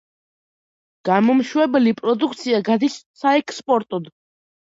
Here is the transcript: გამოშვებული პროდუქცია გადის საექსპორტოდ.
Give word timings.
გამოშვებული 1.09 1.93
პროდუქცია 1.99 2.61
გადის 2.71 2.95
საექსპორტოდ. 3.25 4.09